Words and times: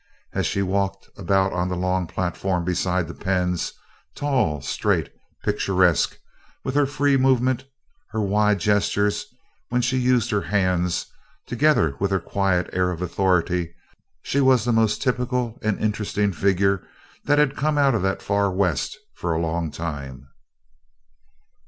As 0.33 0.47
she 0.47 0.63
walked 0.63 1.11
about 1.15 1.53
on 1.53 1.69
the 1.69 1.75
long 1.77 2.07
platform 2.07 2.65
beside 2.65 3.07
the 3.07 3.13
pens, 3.13 3.71
tall, 4.15 4.59
straight, 4.59 5.13
picturesque, 5.43 6.17
with 6.63 6.73
her 6.73 6.87
free 6.87 7.17
movements, 7.17 7.65
her 8.09 8.19
wide 8.19 8.59
gestures 8.59 9.27
when 9.69 9.83
she 9.83 9.99
used 9.99 10.31
her 10.31 10.41
hands, 10.41 11.05
together 11.45 11.95
with 11.99 12.09
her 12.09 12.19
quiet 12.19 12.67
air 12.73 12.89
of 12.89 13.03
authority, 13.03 13.75
she 14.23 14.41
was 14.41 14.65
the 14.65 14.73
most 14.73 15.03
typical 15.03 15.59
and 15.61 15.79
interesting 15.79 16.31
figure 16.33 16.81
that 17.25 17.37
had 17.37 17.55
come 17.55 17.77
out 17.77 17.93
of 17.93 18.01
the 18.01 18.15
far 18.15 18.49
west 18.49 18.97
for 19.13 19.33
a 19.33 19.39
long 19.39 19.69
time. 19.69 20.27